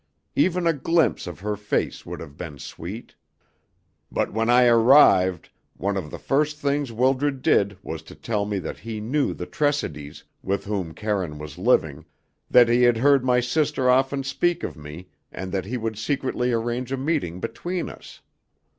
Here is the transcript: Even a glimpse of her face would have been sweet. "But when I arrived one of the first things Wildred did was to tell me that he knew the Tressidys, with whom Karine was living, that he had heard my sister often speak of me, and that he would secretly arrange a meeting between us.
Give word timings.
Even 0.35 0.65
a 0.65 0.73
glimpse 0.73 1.27
of 1.27 1.41
her 1.41 1.55
face 1.55 2.07
would 2.07 2.19
have 2.21 2.35
been 2.35 2.57
sweet. 2.57 3.13
"But 4.11 4.33
when 4.33 4.49
I 4.49 4.65
arrived 4.65 5.51
one 5.77 5.95
of 5.95 6.09
the 6.09 6.17
first 6.17 6.57
things 6.57 6.91
Wildred 6.91 7.43
did 7.43 7.77
was 7.83 8.01
to 8.09 8.15
tell 8.15 8.45
me 8.45 8.57
that 8.57 8.79
he 8.79 8.99
knew 8.99 9.35
the 9.35 9.45
Tressidys, 9.45 10.23
with 10.41 10.65
whom 10.65 10.95
Karine 10.95 11.37
was 11.37 11.59
living, 11.59 12.03
that 12.49 12.67
he 12.67 12.81
had 12.81 12.97
heard 12.97 13.23
my 13.23 13.41
sister 13.41 13.91
often 13.91 14.23
speak 14.23 14.63
of 14.63 14.75
me, 14.75 15.09
and 15.31 15.51
that 15.51 15.65
he 15.65 15.77
would 15.77 15.99
secretly 15.99 16.51
arrange 16.51 16.91
a 16.91 16.97
meeting 16.97 17.39
between 17.39 17.87
us. 17.87 18.21